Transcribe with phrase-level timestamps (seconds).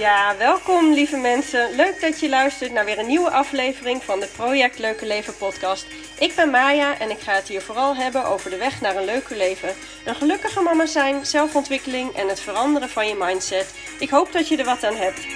[0.00, 1.76] Ja, welkom lieve mensen.
[1.76, 5.86] Leuk dat je luistert naar weer een nieuwe aflevering van de Project Leuke Leven podcast.
[6.18, 9.04] Ik ben Maya en ik ga het hier vooral hebben over de weg naar een
[9.04, 9.68] leuker leven.
[10.04, 13.74] Een gelukkige mama zijn, zelfontwikkeling en het veranderen van je mindset.
[13.98, 15.26] Ik hoop dat je er wat aan hebt.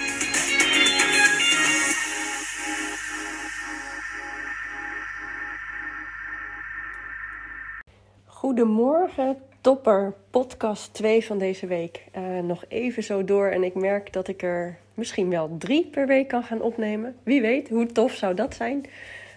[8.25, 12.03] Goedemorgen, topper, podcast 2 van deze week.
[12.17, 16.07] Uh, nog even zo door en ik merk dat ik er misschien wel drie per
[16.07, 17.15] week kan gaan opnemen.
[17.23, 18.85] Wie weet, hoe tof zou dat zijn?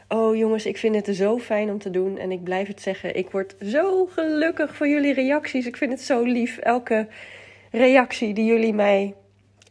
[0.09, 3.16] Oh jongens, ik vind het zo fijn om te doen en ik blijf het zeggen.
[3.16, 5.66] Ik word zo gelukkig van jullie reacties.
[5.66, 6.59] Ik vind het zo lief.
[6.59, 7.06] Elke
[7.70, 9.15] reactie die jullie mij,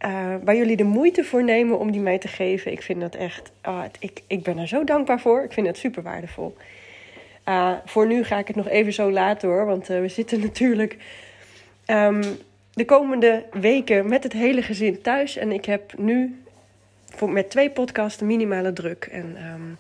[0.05, 2.71] uh, waar jullie de moeite voor nemen om die mij te geven.
[2.71, 5.43] Ik vind dat echt, uh, ik, ik ben er zo dankbaar voor.
[5.43, 6.55] Ik vind het super waardevol.
[7.49, 10.39] Uh, voor nu ga ik het nog even zo laten hoor, want uh, we zitten
[10.49, 10.97] natuurlijk
[11.87, 12.21] um,
[12.73, 15.37] de komende weken met het hele gezin thuis.
[15.37, 16.41] En ik heb nu
[17.05, 19.07] voor, met twee podcasten minimale druk.
[19.11, 19.77] En um,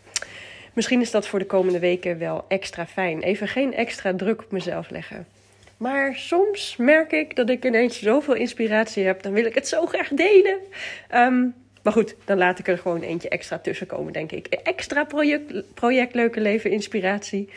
[0.73, 3.21] misschien is dat voor de komende weken wel extra fijn.
[3.21, 5.27] Even geen extra druk op mezelf leggen.
[5.77, 9.85] Maar soms merk ik dat ik ineens zoveel inspiratie heb, dan wil ik het zo
[9.85, 10.57] graag delen.
[11.15, 11.53] Um,
[11.87, 14.47] maar goed, dan laat ik er gewoon eentje extra tussen komen, denk ik.
[14.47, 17.49] Extra project, project Leuke Leven Inspiratie.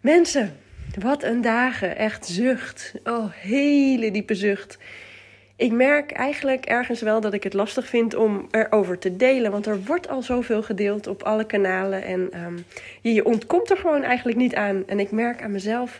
[0.00, 0.56] Mensen,
[0.98, 1.96] wat een dagen.
[1.96, 2.94] Echt zucht.
[3.04, 4.78] Oh, hele diepe zucht.
[5.56, 9.50] Ik merk eigenlijk ergens wel dat ik het lastig vind om erover te delen.
[9.50, 12.04] Want er wordt al zoveel gedeeld op alle kanalen.
[12.04, 12.64] En um,
[13.00, 14.82] je, je ontkomt er gewoon eigenlijk niet aan.
[14.86, 15.98] En ik merk aan mezelf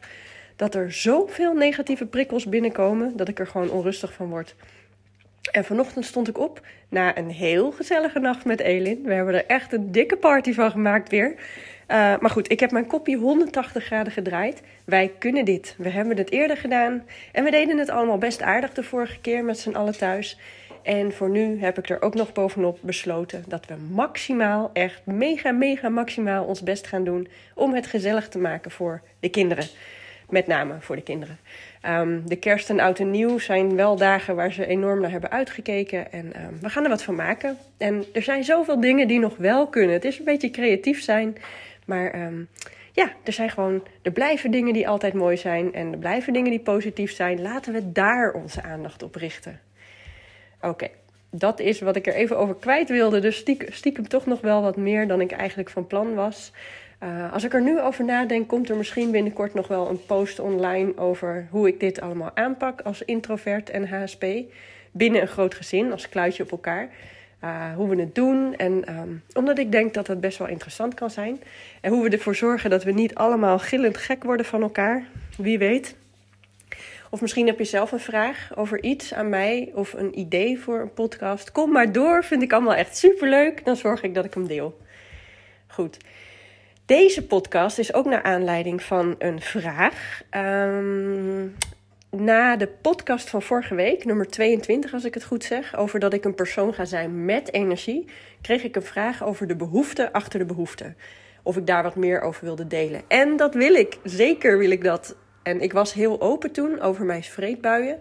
[0.57, 3.17] dat er zoveel negatieve prikkels binnenkomen.
[3.17, 4.55] dat ik er gewoon onrustig van word.
[5.53, 9.03] En vanochtend stond ik op na een heel gezellige nacht met Elin.
[9.03, 11.35] We hebben er echt een dikke party van gemaakt weer.
[11.89, 14.63] Uh, maar goed, ik heb mijn kopje 180 graden gedraaid.
[14.85, 15.75] Wij kunnen dit.
[15.79, 17.05] We hebben het eerder gedaan.
[17.33, 20.39] En we deden het allemaal best aardig de vorige keer met z'n allen thuis.
[20.83, 25.51] En voor nu heb ik er ook nog bovenop besloten dat we maximaal, echt mega,
[25.51, 29.65] mega maximaal ons best gaan doen om het gezellig te maken voor de kinderen.
[30.35, 31.39] Met name voor de kinderen.
[31.87, 35.31] Um, de kerst en oud en nieuw zijn wel dagen waar ze enorm naar hebben
[35.31, 36.13] uitgekeken.
[36.13, 37.57] En um, we gaan er wat van maken.
[37.79, 39.95] En er zijn zoveel dingen die nog wel kunnen.
[39.95, 41.37] Het is een beetje creatief zijn.
[41.87, 42.49] Maar um,
[42.93, 43.83] ja, er zijn gewoon.
[44.03, 45.75] Er blijven dingen die altijd mooi zijn.
[45.75, 47.43] En er blijven dingen die positief zijn.
[47.43, 49.61] Laten we daar onze aandacht op richten.
[50.61, 50.89] Oké.
[51.31, 53.21] Dat is wat ik er even over kwijt wilde.
[53.21, 56.53] Dus stiekem toch nog wel wat meer dan ik eigenlijk van plan was.
[57.03, 60.39] Uh, als ik er nu over nadenk, komt er misschien binnenkort nog wel een post
[60.39, 64.25] online over hoe ik dit allemaal aanpak als introvert en HSP.
[64.91, 66.89] Binnen een groot gezin, als kluitje op elkaar.
[67.45, 68.57] Uh, hoe we het doen.
[68.57, 71.43] En um, omdat ik denk dat het best wel interessant kan zijn.
[71.81, 75.05] En hoe we ervoor zorgen dat we niet allemaal gillend gek worden van elkaar.
[75.37, 75.97] Wie weet.
[77.11, 80.81] Of misschien heb je zelf een vraag over iets aan mij of een idee voor
[80.81, 81.53] een podcast.
[81.53, 83.65] Kom maar door, vind ik allemaal echt superleuk.
[83.65, 84.81] Dan zorg ik dat ik hem deel.
[85.67, 85.97] Goed.
[86.87, 90.23] Deze podcast is ook naar aanleiding van een vraag.
[90.31, 91.57] Um,
[92.11, 96.13] na de podcast van vorige week, nummer 22 als ik het goed zeg, over dat
[96.13, 98.05] ik een persoon ga zijn met energie,
[98.41, 100.95] kreeg ik een vraag over de behoefte achter de behoefte.
[101.43, 103.03] Of ik daar wat meer over wilde delen.
[103.09, 105.17] En dat wil ik, zeker wil ik dat.
[105.43, 108.01] En ik was heel open toen over mijn vreedbuien.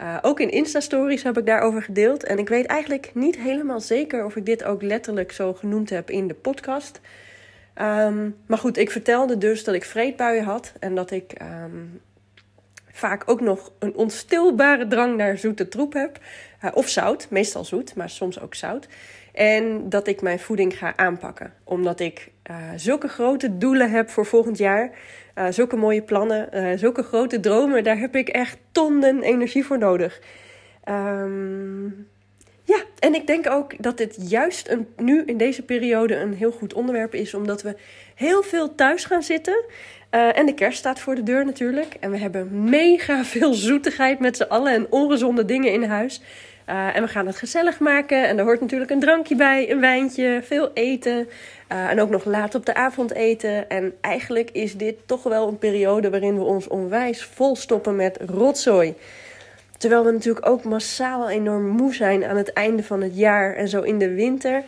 [0.00, 2.24] Uh, ook in Insta-stories heb ik daarover gedeeld.
[2.24, 6.10] En ik weet eigenlijk niet helemaal zeker of ik dit ook letterlijk zo genoemd heb
[6.10, 7.00] in de podcast.
[7.80, 12.00] Um, maar goed, ik vertelde dus dat ik vreedbuien had en dat ik um,
[12.92, 16.18] vaak ook nog een onstilbare drang naar zoete troep heb.
[16.64, 18.88] Uh, of zout, meestal zoet, maar soms ook zout.
[19.32, 21.52] En dat ik mijn voeding ga aanpakken.
[21.64, 24.90] Omdat ik uh, zulke grote doelen heb voor volgend jaar.
[25.34, 27.84] Uh, zulke mooie plannen, zulke grote dromen.
[27.84, 30.20] Daar heb ik echt tonnen energie voor nodig.
[30.88, 32.08] Um,
[32.64, 36.50] ja, en ik denk ook dat dit juist een, nu in deze periode een heel
[36.50, 37.76] goed onderwerp is, omdat we
[38.14, 39.64] heel veel thuis gaan zitten.
[40.10, 41.96] Uh, en de kerst staat voor de deur natuurlijk.
[42.00, 46.20] En we hebben mega veel zoetigheid met z'n allen en ongezonde dingen in huis.
[46.68, 48.28] Uh, en we gaan het gezellig maken.
[48.28, 51.28] En er hoort natuurlijk een drankje bij, een wijntje, veel eten.
[51.72, 53.68] Uh, en ook nog laat op de avond eten.
[53.70, 58.94] En eigenlijk is dit toch wel een periode waarin we ons onwijs volstoppen met rotzooi.
[59.78, 63.68] Terwijl we natuurlijk ook massaal enorm moe zijn aan het einde van het jaar en
[63.68, 64.62] zo in de winter.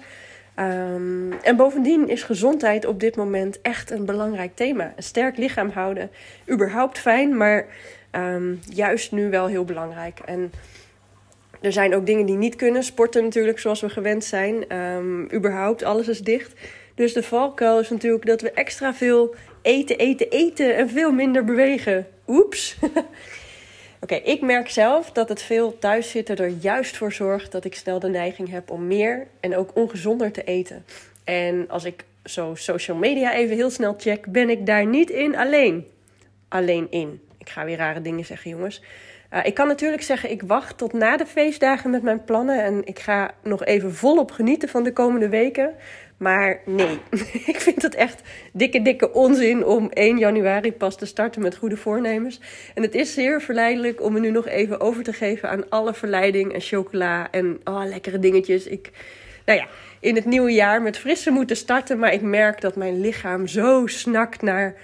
[0.58, 4.92] Um, en bovendien is gezondheid op dit moment echt een belangrijk thema.
[4.96, 6.10] Een sterk lichaam houden,
[6.50, 7.66] überhaupt fijn, maar
[8.12, 10.18] um, juist nu wel heel belangrijk.
[10.24, 10.52] En
[11.60, 12.82] er zijn ook dingen die niet kunnen.
[12.82, 14.76] Sporten natuurlijk, zoals we gewend zijn.
[14.76, 16.52] Um, überhaupt, alles is dicht.
[16.94, 21.44] Dus de valkuil is natuurlijk dat we extra veel eten, eten, eten en veel minder
[21.44, 22.06] bewegen.
[22.26, 22.76] Oeps.
[24.00, 27.98] Oké, ik merk zelf dat het veel thuiszitten er juist voor zorgt dat ik snel
[27.98, 30.84] de neiging heb om meer en ook ongezonder te eten.
[31.24, 35.36] En als ik zo social media even heel snel check, ben ik daar niet in
[35.36, 35.86] alleen.
[36.48, 37.20] Alleen in.
[37.38, 38.82] Ik ga weer rare dingen zeggen, jongens.
[39.32, 42.64] Uh, ik kan natuurlijk zeggen, ik wacht tot na de feestdagen met mijn plannen.
[42.64, 45.74] En ik ga nog even volop genieten van de komende weken.
[46.16, 46.98] Maar nee,
[47.52, 51.76] ik vind het echt dikke, dikke onzin om 1 januari pas te starten met goede
[51.76, 52.40] voornemens.
[52.74, 55.94] En het is zeer verleidelijk om me nu nog even over te geven aan alle
[55.94, 58.66] verleiding en chocola en oh, lekkere dingetjes.
[58.66, 58.90] Ik,
[59.44, 59.66] nou ja,
[60.00, 61.98] in het nieuwe jaar met frisse moeten starten.
[61.98, 64.74] Maar ik merk dat mijn lichaam zo snakt naar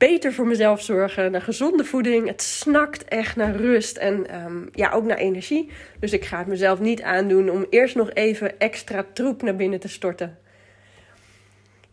[0.00, 2.26] beter voor mezelf zorgen, naar gezonde voeding.
[2.26, 5.70] Het snakt echt naar rust en um, ja, ook naar energie.
[5.98, 9.80] Dus ik ga het mezelf niet aandoen om eerst nog even extra troep naar binnen
[9.80, 10.38] te storten.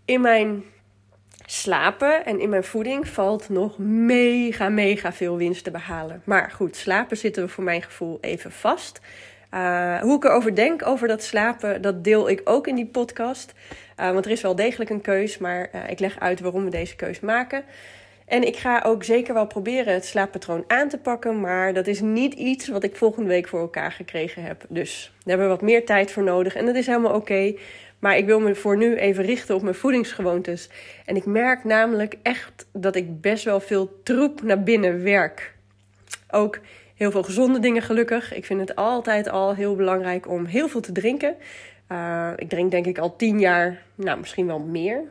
[0.05, 0.63] In mijn
[1.45, 6.21] slapen en in mijn voeding valt nog mega, mega veel winst te behalen.
[6.23, 8.99] Maar goed, slapen zitten we voor mijn gevoel even vast.
[9.53, 13.53] Uh, hoe ik erover denk, over dat slapen, dat deel ik ook in die podcast.
[13.99, 16.69] Uh, want er is wel degelijk een keus, maar uh, ik leg uit waarom we
[16.69, 17.63] deze keus maken.
[18.27, 21.39] En ik ga ook zeker wel proberen het slaappatroon aan te pakken.
[21.39, 24.65] Maar dat is niet iets wat ik volgende week voor elkaar gekregen heb.
[24.69, 26.55] Dus daar hebben we wat meer tijd voor nodig.
[26.55, 27.53] En dat is helemaal oké.
[27.99, 30.69] Maar ik wil me voor nu even richten op mijn voedingsgewoontes.
[31.05, 35.53] En ik merk namelijk echt dat ik best wel veel troep naar binnen werk.
[36.31, 36.59] Ook
[36.95, 38.33] heel veel gezonde dingen gelukkig.
[38.33, 41.35] Ik vind het altijd al heel belangrijk om heel veel te drinken.
[41.91, 45.03] Uh, ik drink denk ik al tien jaar, nou misschien wel meer.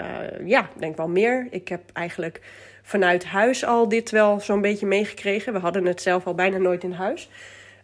[0.00, 1.46] Uh, ja, denk wel meer.
[1.50, 2.40] Ik heb eigenlijk
[2.82, 5.52] vanuit huis al dit wel zo'n beetje meegekregen.
[5.52, 7.30] We hadden het zelf al bijna nooit in huis.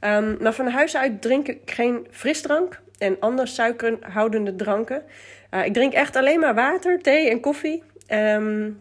[0.00, 5.02] Um, maar van huis uit drink ik geen frisdrank en andere suikerhoudende dranken.
[5.50, 7.82] Uh, ik drink echt alleen maar water, thee en koffie.
[8.10, 8.80] Um,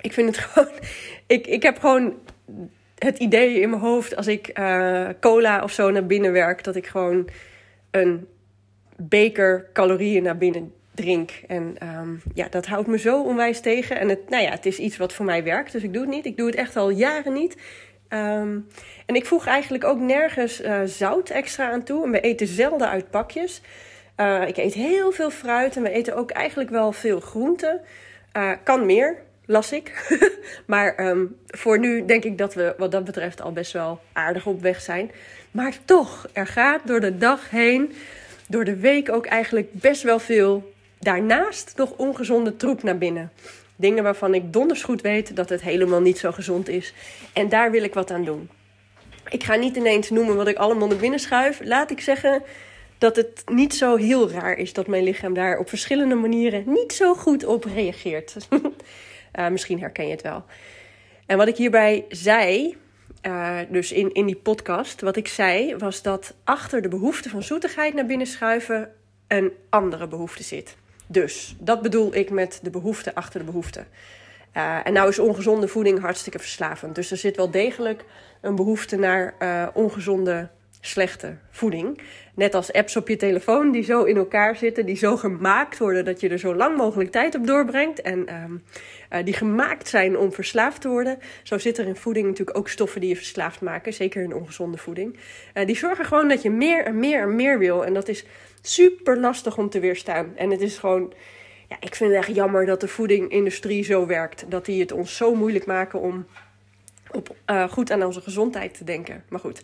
[0.00, 0.68] ik vind het gewoon.
[1.26, 2.14] Ik, ik heb gewoon
[2.98, 6.76] het idee in mijn hoofd als ik uh, cola of zo naar binnen werk, dat
[6.76, 7.28] ik gewoon
[7.90, 8.26] een
[8.96, 11.30] beker calorieën naar binnen drink.
[11.46, 13.98] En um, ja, dat houdt me zo onwijs tegen.
[13.98, 16.10] En het, nou ja, het is iets wat voor mij werkt, dus ik doe het
[16.10, 16.26] niet.
[16.26, 17.56] Ik doe het echt al jaren niet.
[18.08, 18.68] Um,
[19.06, 22.04] en ik voeg eigenlijk ook nergens uh, zout extra aan toe.
[22.04, 23.60] En we eten zelden uit pakjes.
[24.16, 27.80] Uh, ik eet heel veel fruit en we eten ook eigenlijk wel veel groenten.
[28.36, 29.16] Uh, kan meer,
[29.46, 30.16] las ik.
[30.66, 34.46] maar um, voor nu denk ik dat we wat dat betreft al best wel aardig
[34.46, 35.10] op weg zijn.
[35.50, 37.92] Maar toch, er gaat door de dag heen,
[38.48, 40.74] door de week ook eigenlijk best wel veel
[41.06, 43.32] daarnaast nog ongezonde troep naar binnen.
[43.76, 46.94] Dingen waarvan ik donders goed weet dat het helemaal niet zo gezond is.
[47.32, 48.48] En daar wil ik wat aan doen.
[49.28, 51.60] Ik ga niet ineens noemen wat ik allemaal naar binnen schuif.
[51.64, 52.42] Laat ik zeggen
[52.98, 56.92] dat het niet zo heel raar is dat mijn lichaam daar op verschillende manieren niet
[56.92, 58.36] zo goed op reageert.
[59.34, 60.44] uh, misschien herken je het wel.
[61.26, 62.76] En wat ik hierbij zei,
[63.22, 67.42] uh, dus in, in die podcast, wat ik zei, was dat achter de behoefte van
[67.42, 68.90] zoetigheid naar binnen schuiven
[69.28, 70.76] een andere behoefte zit.
[71.06, 73.84] Dus dat bedoel ik met de behoefte achter de behoefte.
[74.56, 76.94] Uh, en nou is ongezonde voeding hartstikke verslavend.
[76.94, 78.04] Dus er zit wel degelijk
[78.40, 80.48] een behoefte naar uh, ongezonde,
[80.86, 82.00] slechte voeding.
[82.34, 86.04] Net als apps op je telefoon die zo in elkaar zitten, die zo gemaakt worden
[86.04, 88.00] dat je er zo lang mogelijk tijd op doorbrengt.
[88.00, 88.62] En um,
[89.12, 91.18] uh, die gemaakt zijn om verslaafd te worden.
[91.42, 94.78] Zo zit er in voeding natuurlijk ook stoffen die je verslaafd maken, zeker in ongezonde
[94.78, 95.18] voeding.
[95.64, 97.84] die zorgen gewoon dat je meer en meer en meer wil.
[97.84, 98.24] En dat is
[98.60, 100.36] super lastig om te weerstaan.
[100.36, 101.12] En het is gewoon,
[101.68, 104.44] ja, ik vind het echt jammer dat de voedingindustrie zo werkt.
[104.48, 106.26] Dat die het ons zo moeilijk maken om
[107.10, 109.24] op, uh, goed aan onze gezondheid te denken.
[109.28, 109.62] Maar goed.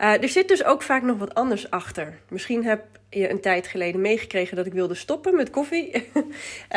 [0.00, 2.18] Uh, er zit dus ook vaak nog wat anders achter.
[2.28, 5.92] Misschien heb je een tijd geleden meegekregen dat ik wilde stoppen met koffie.
[5.92, 6.02] uh,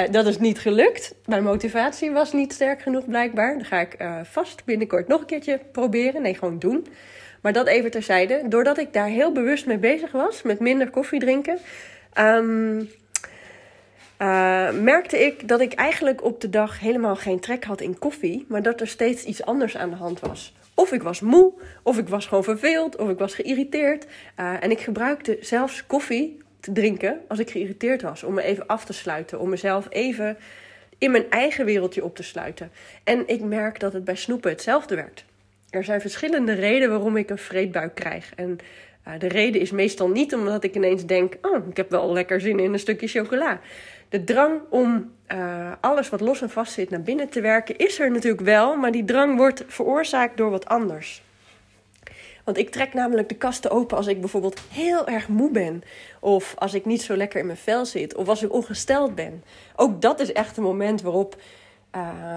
[0.12, 1.16] dat is niet gelukt.
[1.26, 3.54] Mijn motivatie was niet sterk genoeg blijkbaar.
[3.54, 6.22] Dan ga ik uh, vast binnenkort nog een keertje proberen.
[6.22, 6.88] Nee, gewoon doen.
[7.42, 8.42] Maar dat even terzijde.
[8.48, 11.58] Doordat ik daar heel bewust mee bezig was, met minder koffie drinken,
[12.18, 12.82] uh,
[14.72, 18.62] merkte ik dat ik eigenlijk op de dag helemaal geen trek had in koffie, maar
[18.62, 20.54] dat er steeds iets anders aan de hand was.
[20.76, 21.54] Of ik was moe,
[21.84, 24.06] of ik was gewoon verveeld, of ik was geïrriteerd.
[24.40, 28.68] Uh, en ik gebruikte zelfs koffie te drinken als ik geïrriteerd was, om me even
[28.68, 30.38] af te sluiten, om mezelf even
[30.98, 32.72] in mijn eigen wereldje op te sluiten.
[33.04, 35.26] En ik merk dat het bij snoepen hetzelfde werkt.
[35.70, 38.32] Er zijn verschillende redenen waarom ik een vreedbuik krijg.
[38.36, 38.58] En
[39.08, 42.42] uh, de reden is meestal niet omdat ik ineens denk: oh, ik heb wel lekker
[42.42, 43.60] zin in een stukje chocola.
[44.14, 48.00] De drang om uh, alles wat los en vast zit naar binnen te werken is
[48.00, 51.24] er natuurlijk wel, maar die drang wordt veroorzaakt door wat anders.
[52.44, 55.84] Want ik trek namelijk de kasten open als ik bijvoorbeeld heel erg moe ben.
[56.20, 58.16] Of als ik niet zo lekker in mijn vel zit.
[58.16, 59.44] Of als ik ongesteld ben.
[59.76, 61.36] Ook dat is echt een moment waarop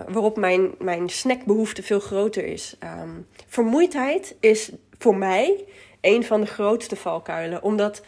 [0.09, 2.77] waarop mijn, mijn snackbehoefte veel groter is.
[2.79, 3.11] Ehm,
[3.47, 5.65] vermoeidheid is voor mij
[6.01, 7.63] een van de grootste valkuilen.
[7.63, 8.03] Omdat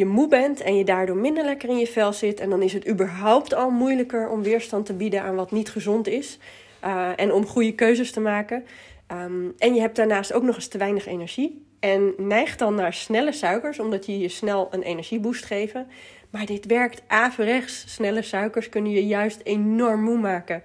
[0.00, 2.40] je moe bent en je daardoor minder lekker in je vel zit.
[2.40, 6.08] En dan is het überhaupt al moeilijker om weerstand te bieden aan wat niet gezond
[6.08, 6.38] is.
[6.84, 8.64] Uh, en om goede keuzes te maken.
[9.12, 11.66] Um, en je hebt daarnaast ook nog eens te weinig energie.
[11.80, 15.86] En neigt dan naar snelle suikers, omdat die je snel een energieboost geven.
[16.30, 17.84] Maar dit werkt averechts.
[17.86, 20.62] Snelle suikers kunnen je juist enorm moe maken.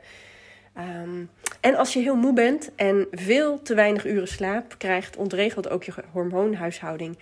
[0.77, 1.29] Um,
[1.61, 5.83] en als je heel moe bent en veel te weinig uren slaap, krijgt ontregeld ook
[5.83, 7.17] je hormoonhuishouding.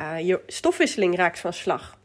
[0.00, 1.98] Uh, je stofwisseling raakt van slag.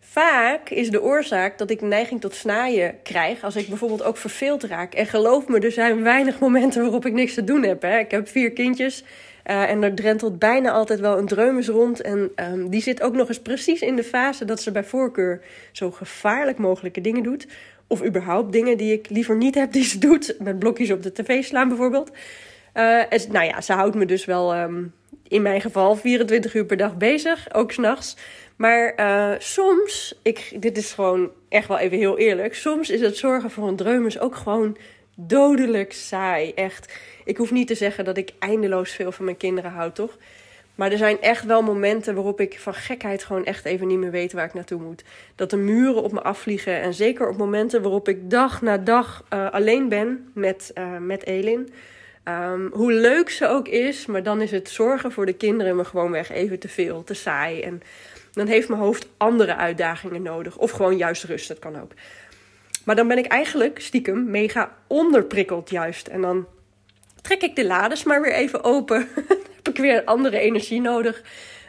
[0.00, 4.64] Vaak is de oorzaak dat ik neiging tot snaaien krijg als ik bijvoorbeeld ook verveeld
[4.64, 4.94] raak.
[4.94, 7.82] En geloof me, er zijn weinig momenten waarop ik niks te doen heb.
[7.82, 7.98] Hè.
[7.98, 9.04] Ik heb vier kindjes
[9.46, 12.00] uh, en er drentelt bijna altijd wel een dreumes rond.
[12.00, 15.40] En um, die zit ook nog eens precies in de fase dat ze bij voorkeur
[15.72, 17.46] zo gevaarlijk mogelijke dingen doet.
[17.86, 20.36] Of überhaupt dingen die ik liever niet heb die ze doet.
[20.38, 22.10] Met blokjes op de tv slaan bijvoorbeeld.
[22.74, 24.92] Uh, en, nou ja, ze houdt me dus wel um,
[25.28, 28.16] in mijn geval 24 uur per dag bezig, ook s'nachts.
[28.56, 32.54] Maar uh, soms, ik, dit is gewoon echt wel even heel eerlijk.
[32.54, 34.76] Soms is het zorgen voor een dreumes ook gewoon
[35.14, 36.52] dodelijk saai.
[36.52, 36.98] Echt.
[37.24, 40.16] Ik hoef niet te zeggen dat ik eindeloos veel van mijn kinderen houd, toch?
[40.74, 44.10] Maar er zijn echt wel momenten waarop ik van gekheid gewoon echt even niet meer
[44.10, 45.04] weet waar ik naartoe moet.
[45.34, 46.80] Dat de muren op me afvliegen.
[46.80, 51.26] En zeker op momenten waarop ik dag na dag uh, alleen ben met, uh, met
[51.26, 51.72] Elin.
[52.28, 55.84] Um, hoe leuk ze ook is, maar dan is het zorgen voor de kinderen me
[55.84, 57.60] gewoonweg even te veel, te saai.
[57.60, 57.82] En
[58.32, 60.56] dan heeft mijn hoofd andere uitdagingen nodig.
[60.56, 61.92] Of gewoon juist rust, dat kan ook.
[62.84, 66.06] Maar dan ben ik eigenlijk stiekem mega onderprikkeld juist.
[66.06, 66.46] En dan
[67.22, 69.08] trek ik de lades maar weer even open.
[69.56, 71.22] heb ik weer andere energie nodig.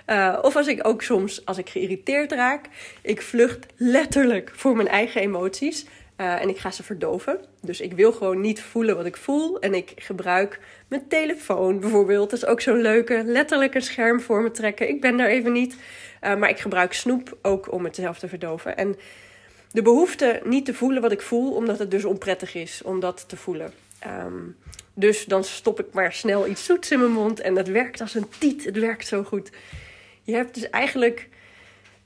[0.08, 2.66] Uh, of als ik ook soms, als ik geïrriteerd raak,
[3.02, 5.86] ik vlucht letterlijk voor mijn eigen emoties.
[6.18, 7.40] Uh, en ik ga ze verdoven.
[7.62, 9.60] Dus ik wil gewoon niet voelen wat ik voel.
[9.60, 12.30] En ik gebruik mijn telefoon bijvoorbeeld.
[12.30, 14.90] Dat is ook zo'n leuke, letterlijk een scherm voor me trekken.
[14.90, 15.76] Ik ben daar even niet.
[16.24, 18.78] Uh, maar ik gebruik snoep ook om het zelf te verdoven.
[18.78, 18.96] En
[19.72, 23.24] de behoefte niet te voelen wat ik voel, omdat het dus onprettig is om dat
[23.28, 23.74] te voelen.
[24.26, 24.56] Um,
[24.94, 27.40] dus dan stop ik maar snel iets zoets in mijn mond.
[27.40, 28.66] En dat werkt als een tiet.
[28.66, 29.50] Het werkt zo goed.
[30.24, 31.30] Je hebt dus eigenlijk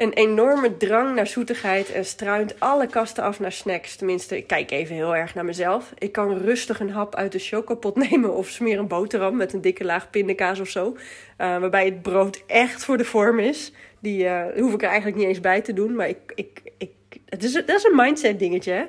[0.01, 3.95] een enorme drang naar zoetigheid en struint alle kasten af naar snacks.
[3.95, 5.93] Tenminste, ik kijk even heel erg naar mezelf.
[5.97, 9.61] Ik kan rustig een hap uit de chocopot nemen of smeer een boterham met een
[9.61, 10.87] dikke laag pindakaas of zo.
[10.87, 10.97] Uh,
[11.37, 13.71] waarbij het brood echt voor de vorm is.
[13.99, 15.95] Die uh, hoef ik er eigenlijk niet eens bij te doen.
[15.95, 16.91] Maar ik, ik, ik,
[17.25, 18.71] het is, dat is een mindset dingetje.
[18.71, 18.83] Hè?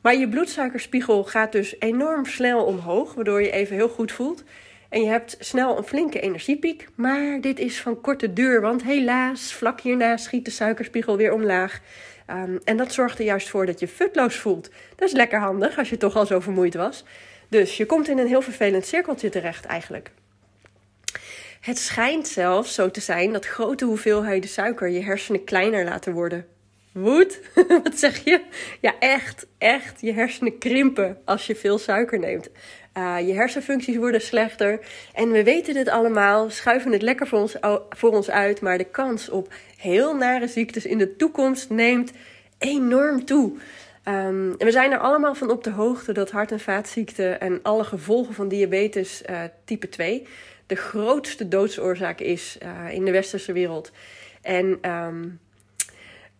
[0.00, 4.44] Maar je bloedsuikerspiegel gaat dus enorm snel omhoog, waardoor je even heel goed voelt.
[4.92, 6.88] En je hebt snel een flinke energiepiek.
[6.94, 11.80] Maar dit is van korte duur, want helaas, vlak hierna schiet de suikerspiegel weer omlaag.
[12.30, 14.70] Um, en dat zorgt er juist voor dat je futloos voelt.
[14.96, 17.04] Dat is lekker handig als je toch al zo vermoeid was.
[17.48, 20.10] Dus je komt in een heel vervelend cirkeltje terecht eigenlijk.
[21.60, 26.46] Het schijnt zelfs zo te zijn dat grote hoeveelheden suiker je hersenen kleiner laten worden.
[26.92, 27.40] Woed?
[27.82, 28.40] Wat zeg je?
[28.80, 30.00] Ja, echt, echt.
[30.00, 32.48] Je hersenen krimpen als je veel suiker neemt.
[32.98, 34.80] Uh, je hersenfuncties worden slechter.
[35.14, 37.56] En we weten dit allemaal, schuiven het lekker voor ons,
[37.88, 38.60] voor ons uit.
[38.60, 42.12] Maar de kans op heel nare ziektes in de toekomst neemt
[42.58, 43.52] enorm toe.
[44.08, 47.58] Um, en we zijn er allemaal van op de hoogte dat hart- en vaatziekten en
[47.62, 50.26] alle gevolgen van diabetes uh, type 2
[50.66, 53.92] de grootste doodsoorzaak is uh, in de westerse wereld.
[54.42, 55.40] En um,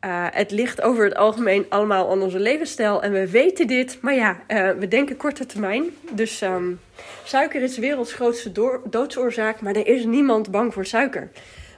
[0.04, 3.02] uh, het ligt over het algemeen allemaal aan onze levensstijl.
[3.02, 5.84] En we weten dit, maar ja, uh, we denken korte termijn.
[6.12, 6.80] Dus um,
[7.24, 8.52] suiker is de werelds grootste
[8.90, 11.30] doodsoorzaak, maar er is niemand bang voor suiker.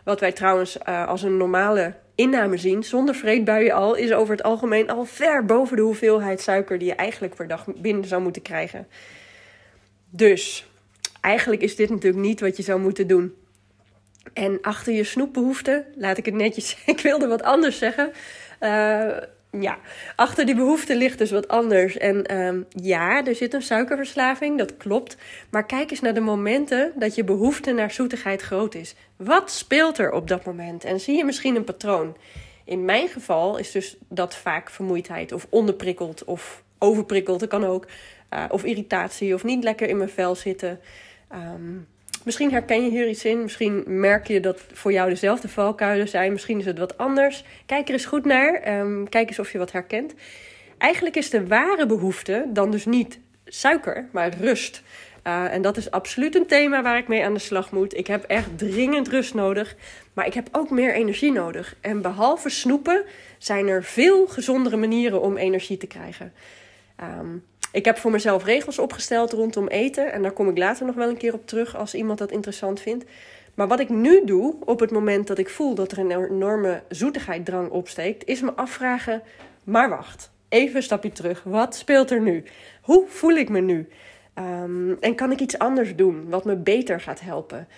[0.05, 4.43] Wat wij trouwens uh, als een normale inname zien, zonder vreedbuien al, is over het
[4.43, 8.43] algemeen al ver boven de hoeveelheid suiker die je eigenlijk per dag binnen zou moeten
[8.43, 8.87] krijgen.
[10.11, 10.67] Dus
[11.21, 13.35] eigenlijk is dit natuurlijk niet wat je zou moeten doen.
[14.33, 18.13] En achter je snoepbehoefte, laat ik het netjes ik wilde wat anders zeggen.
[18.61, 19.17] Uh,
[19.61, 19.79] ja,
[20.17, 21.97] achter die behoefte ligt dus wat anders.
[21.97, 25.17] En um, ja, er zit een suikerverslaving, dat klopt.
[25.51, 28.95] Maar kijk eens naar de momenten dat je behoefte naar zoetigheid groot is.
[29.17, 30.85] Wat speelt er op dat moment?
[30.85, 32.17] En zie je misschien een patroon?
[32.65, 37.87] In mijn geval is dus dat vaak vermoeidheid of onderprikkeld of overprikkeld, dat kan ook.
[38.31, 40.81] Uh, of irritatie of niet lekker in mijn vel zitten.
[41.33, 41.87] Um,
[42.25, 43.43] Misschien herken je hier iets in.
[43.43, 46.33] Misschien merk je dat voor jou dezelfde valkuilen zijn.
[46.33, 47.45] Misschien is het wat anders.
[47.67, 48.79] Kijk er eens goed naar.
[48.79, 50.15] Um, kijk eens of je wat herkent.
[50.79, 54.83] Eigenlijk is de ware behoefte dan dus niet suiker, maar rust.
[55.27, 57.97] Uh, en dat is absoluut een thema waar ik mee aan de slag moet.
[57.97, 59.77] Ik heb echt dringend rust nodig.
[60.13, 61.77] Maar ik heb ook meer energie nodig.
[61.81, 63.05] En behalve snoepen
[63.39, 66.33] zijn er veel gezondere manieren om energie te krijgen.
[66.97, 67.37] Ehm,
[67.75, 70.13] ik heb voor mezelf regels opgesteld rondom eten.
[70.13, 72.81] En daar kom ik later nog wel een keer op terug als iemand dat interessant
[72.81, 73.05] vindt.
[73.55, 76.83] Maar wat ik nu doe op het moment dat ik voel dat er een enorme
[76.89, 79.23] zoetigheidsdrang opsteekt, is me afvragen:
[79.65, 81.43] maar wacht, even een stapje terug.
[81.43, 82.45] Wat speelt er nu?
[82.83, 83.89] Hoe voel ik me nu?
[84.35, 87.69] Ehm, en kan ik iets anders doen wat me beter gaat helpen?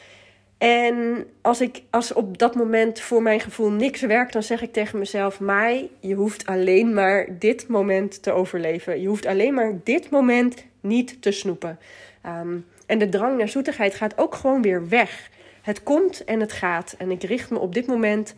[0.59, 4.73] En als, ik, als op dat moment voor mijn gevoel niks werkt, dan zeg ik
[4.73, 9.01] tegen mezelf: Mai, je hoeft alleen maar dit moment te overleven.
[9.01, 11.79] Je hoeft alleen maar dit moment niet te snoepen.
[12.23, 15.31] Ehm, en de drang naar zoetigheid gaat ook gewoon weer weg.
[15.63, 16.95] Het komt en het gaat.
[16.99, 18.35] En ik richt me op dit moment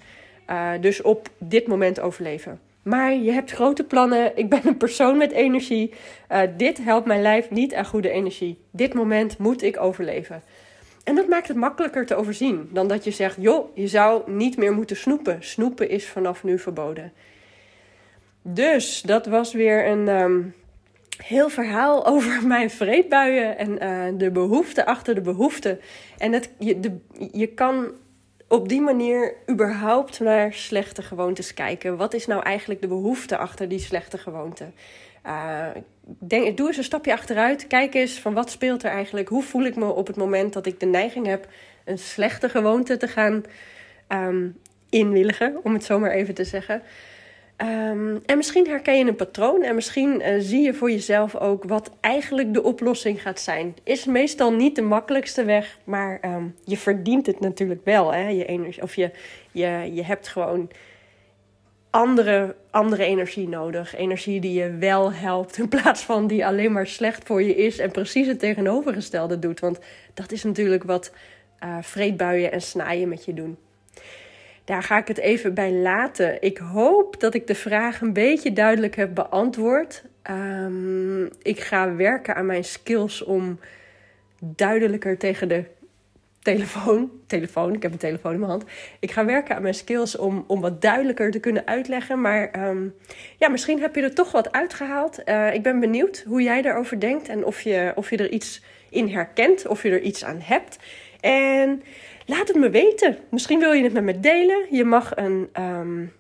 [0.51, 2.61] uh, dus op dit moment overleven.
[2.83, 4.37] Maar je hebt grote plannen.
[4.37, 5.95] Ik ben een persoon met energie.
[6.33, 8.59] Uh, dit helpt mijn lijf niet aan goede energie.
[8.71, 10.43] Dit moment moet ik overleven.
[11.09, 14.57] En dat maakt het makkelijker te overzien dan dat je zegt: joh, je zou niet
[14.57, 15.37] meer moeten snoepen.
[15.41, 17.13] Snoepen is vanaf nu verboden.
[18.43, 20.55] Dus dat was weer een um,
[21.17, 25.79] heel verhaal over mijn vreedbuien en uh, de behoefte achter de behoefte.
[26.19, 26.99] En het, je,
[27.33, 27.91] je kan
[28.49, 31.97] op die manier überhaupt naar slechte gewoontes kijken.
[31.97, 34.65] Wat is nou eigenlijk de behoefte achter die slechte gewoonte?
[35.27, 35.67] Uh,
[36.19, 37.67] denk, doe eens een stapje achteruit.
[37.67, 39.29] Kijk eens van wat speelt er eigenlijk.
[39.29, 41.49] Hoe voel ik me op het moment dat ik de neiging heb
[41.85, 43.45] een slechte gewoonte te gaan
[44.09, 44.57] um,
[44.91, 46.83] inwilligen, om het zo maar even te zeggen.
[47.63, 51.65] Um, en misschien herken je een patroon en misschien uh, zie je voor jezelf ook
[51.65, 53.77] wat eigenlijk de oplossing gaat zijn.
[53.83, 58.13] Is meestal niet de makkelijkste weg, maar um, je verdient het natuurlijk wel.
[58.13, 58.29] Hè?
[58.29, 59.11] Je energie, of je,
[59.53, 60.71] je, je hebt gewoon
[61.91, 63.97] andere, andere energie nodig.
[63.97, 67.79] Energie die je wel helpt in plaats van die alleen maar slecht voor je is
[67.79, 69.61] en precies het tegenovergestelde doet.
[69.61, 69.79] Want
[70.15, 71.13] dat is natuurlijk wat
[71.65, 73.57] uh, vreedbuien en snaaien met je doen.
[74.65, 76.43] Daar ga ik het even bij laten.
[76.43, 80.05] Ik hoop dat ik de vraag een beetje duidelijk heb beantwoord.
[80.31, 83.59] Um, ik ga werken aan mijn skills om
[84.41, 85.65] duidelijker tegen de
[86.55, 88.65] telefoon, telefoon, ik heb een telefoon in mijn hand.
[89.01, 92.21] Ik ga werken aan mijn skills om, om wat duidelijker te kunnen uitleggen.
[92.21, 92.95] Maar um,
[93.39, 95.21] ja, misschien heb je er toch wat uitgehaald.
[95.25, 98.63] Uh, ik ben benieuwd hoe jij daarover denkt en of je, of je er iets
[98.91, 100.79] in herkent, of je er iets aan hebt.
[101.21, 101.83] En
[102.27, 103.19] laat het me weten.
[103.31, 104.67] Misschien wil je het met me delen.
[104.71, 106.13] Je mag een, um,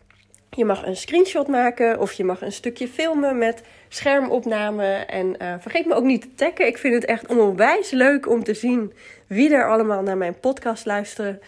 [0.58, 4.86] je mag een screenshot maken of je mag een stukje filmen met schermopname.
[4.92, 6.66] En uh, vergeet me ook niet te taggen.
[6.66, 8.92] Ik vind het echt onwijs leuk om te zien
[9.26, 11.40] wie er allemaal naar mijn podcast luisteren.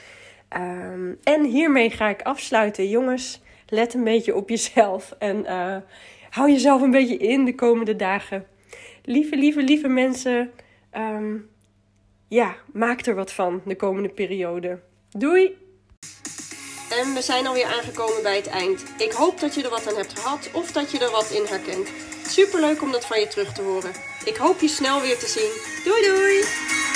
[0.57, 2.89] Um, en hiermee ga ik afsluiten.
[2.89, 5.77] Jongens, let een beetje op jezelf en uh,
[6.31, 8.47] hou jezelf een beetje in de komende dagen.
[9.05, 10.51] Lieve, lieve, lieve mensen.
[10.97, 11.49] Um,
[12.29, 14.79] ja, maak er wat van de komende periode.
[15.11, 15.70] Doei!
[16.91, 18.83] En we zijn alweer aangekomen bij het eind.
[18.97, 21.45] Ik hoop dat je er wat aan hebt gehad of dat je er wat in
[21.45, 21.89] herkent.
[22.29, 23.93] Superleuk om dat van je terug te horen.
[24.25, 25.51] Ik hoop je snel weer te zien.
[25.85, 26.90] Doei doei!